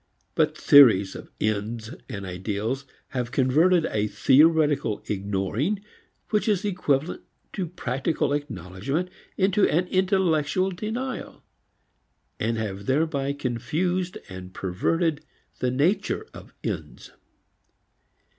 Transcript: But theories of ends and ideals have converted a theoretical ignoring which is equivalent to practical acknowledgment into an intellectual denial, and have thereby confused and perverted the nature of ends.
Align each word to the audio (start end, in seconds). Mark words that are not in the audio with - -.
But 0.33 0.57
theories 0.57 1.13
of 1.13 1.29
ends 1.39 1.91
and 2.09 2.25
ideals 2.25 2.85
have 3.09 3.31
converted 3.31 3.85
a 3.85 4.07
theoretical 4.07 5.03
ignoring 5.07 5.85
which 6.31 6.49
is 6.49 6.65
equivalent 6.65 7.21
to 7.53 7.67
practical 7.67 8.33
acknowledgment 8.33 9.11
into 9.37 9.69
an 9.69 9.85
intellectual 9.89 10.71
denial, 10.71 11.43
and 12.39 12.57
have 12.57 12.87
thereby 12.87 13.33
confused 13.33 14.17
and 14.27 14.55
perverted 14.55 15.23
the 15.59 15.69
nature 15.69 16.25
of 16.33 16.51
ends. 16.63 17.11